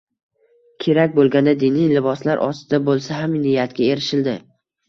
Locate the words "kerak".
0.85-1.13